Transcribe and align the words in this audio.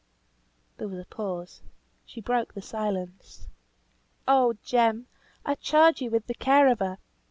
There 0.77 0.87
was 0.87 0.97
a 0.97 1.05
pause. 1.05 1.61
She 2.07 2.21
broke 2.21 2.55
the 2.55 2.61
silence. 2.63 3.47
"Oh! 4.27 4.55
Jem, 4.63 5.05
I 5.45 5.53
charge 5.53 6.01
you 6.01 6.09
with 6.09 6.25
the 6.25 6.33
care 6.33 6.67
of 6.69 6.79
her! 6.79 6.97